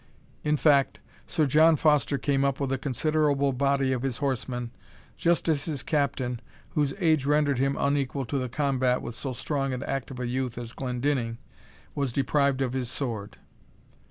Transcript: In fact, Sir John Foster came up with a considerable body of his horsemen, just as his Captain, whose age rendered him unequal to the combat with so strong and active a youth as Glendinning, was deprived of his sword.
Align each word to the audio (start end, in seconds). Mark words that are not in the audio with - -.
In 0.43 0.57
fact, 0.57 0.99
Sir 1.27 1.45
John 1.45 1.75
Foster 1.75 2.17
came 2.17 2.43
up 2.43 2.59
with 2.59 2.71
a 2.71 2.77
considerable 2.79 3.53
body 3.53 3.91
of 3.91 4.01
his 4.01 4.17
horsemen, 4.17 4.71
just 5.15 5.47
as 5.47 5.65
his 5.65 5.83
Captain, 5.83 6.39
whose 6.71 6.95
age 6.99 7.27
rendered 7.27 7.59
him 7.59 7.77
unequal 7.79 8.25
to 8.25 8.39
the 8.39 8.49
combat 8.49 9.03
with 9.03 9.13
so 9.13 9.31
strong 9.31 9.73
and 9.73 9.83
active 9.83 10.19
a 10.19 10.25
youth 10.25 10.57
as 10.57 10.73
Glendinning, 10.73 11.37
was 11.93 12.11
deprived 12.11 12.63
of 12.63 12.73
his 12.73 12.89
sword. 12.89 13.37